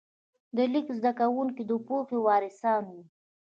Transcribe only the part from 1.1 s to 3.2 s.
کوونکي د پوهې وارثان وو.